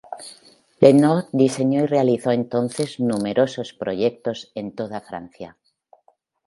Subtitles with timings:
[0.79, 5.59] Le Nôtre diseñó y realizó entonces numerosos proyectos en toda Francia.